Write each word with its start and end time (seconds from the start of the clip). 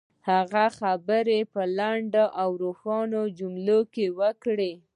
هغه 0.29 0.63
خپلې 0.75 0.77
خبرې 0.79 1.39
په 1.53 1.61
لنډو 1.77 2.25
او 2.41 2.49
روښانه 2.63 3.19
جملو 3.39 3.79
کې 3.93 4.05
وکړې. 4.19 4.73